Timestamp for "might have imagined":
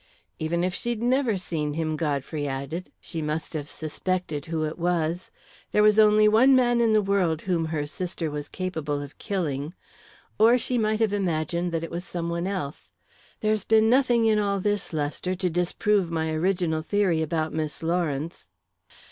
10.79-11.71